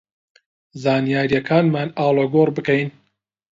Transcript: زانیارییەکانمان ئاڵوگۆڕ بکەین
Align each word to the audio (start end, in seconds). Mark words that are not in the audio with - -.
زانیارییەکانمان 0.83 1.89
ئاڵوگۆڕ 1.99 2.49
بکەین 2.55 2.89